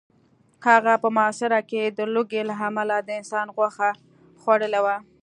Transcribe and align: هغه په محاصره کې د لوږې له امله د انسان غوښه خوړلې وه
هغه 0.67 0.93
په 1.03 1.07
محاصره 1.15 1.59
کې 1.69 1.83
د 1.97 1.99
لوږې 2.13 2.41
له 2.49 2.55
امله 2.67 2.95
د 3.01 3.09
انسان 3.19 3.47
غوښه 3.55 3.89
خوړلې 4.41 4.81
وه 4.85 4.95